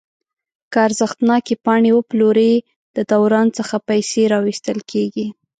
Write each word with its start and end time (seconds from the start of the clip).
که 0.71 0.77
ارزښتناکې 0.87 1.55
پاڼې 1.65 1.91
وپلوري 1.95 2.53
د 2.95 2.97
دوران 3.11 3.47
څخه 3.57 3.75
پیسې 3.89 4.21
راویستل 4.33 4.79
کیږي. 4.91 5.27